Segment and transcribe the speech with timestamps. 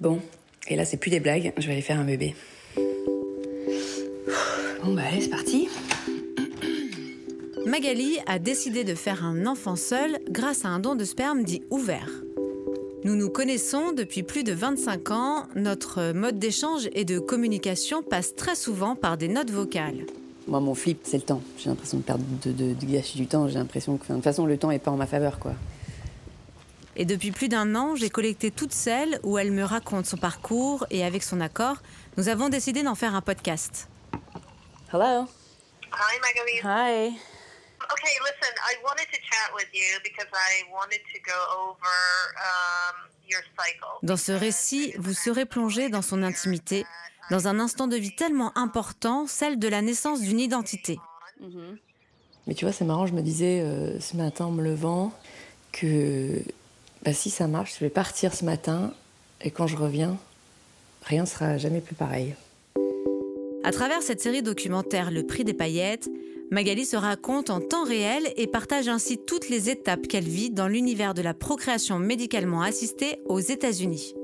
[0.00, 0.20] Bon,
[0.68, 2.36] et là, c'est plus des blagues, je vais aller faire un bébé.
[4.84, 5.68] Bon, bah, allez, c'est parti.
[7.66, 11.62] Magali a décidé de faire un enfant seul grâce à un don de sperme dit
[11.70, 12.10] ouvert.
[13.02, 15.46] Nous nous connaissons depuis plus de 25 ans.
[15.56, 20.06] Notre mode d'échange et de communication passe très souvent par des notes vocales.
[20.46, 21.42] Moi, mon flip, c'est le temps.
[21.58, 23.48] J'ai l'impression de perdre, de, de, de gâcher du temps.
[23.48, 25.54] J'ai l'impression que, de toute façon, le temps est pas en ma faveur, quoi.
[27.00, 30.84] Et depuis plus d'un an, j'ai collecté toutes celles où elle me raconte son parcours
[30.90, 31.76] et avec son accord,
[32.16, 33.88] nous avons décidé d'en faire un podcast.
[34.92, 35.28] Hello.
[35.92, 36.58] Hi, Magali.
[36.64, 37.16] Hi.
[37.92, 41.94] Okay, listen, I wanted to chat with you because I wanted to go over
[42.36, 43.88] um, your cycle.
[44.02, 46.84] Dans ce récit, vous serez plongé dans son intimité,
[47.30, 50.98] dans un instant de vie tellement important, celle de la naissance d'une identité.
[52.48, 55.12] Mais tu vois, c'est marrant, je me disais euh, ce matin en me levant
[55.70, 56.42] que
[57.04, 58.92] bah, si ça marche, je vais partir ce matin
[59.42, 60.16] et quand je reviens,
[61.02, 62.34] rien sera jamais plus pareil.
[63.64, 66.08] À travers cette série documentaire Le prix des paillettes,
[66.50, 70.66] Magali se raconte en temps réel et partage ainsi toutes les étapes qu'elle vit dans
[70.66, 74.14] l'univers de la procréation médicalement assistée aux États-Unis.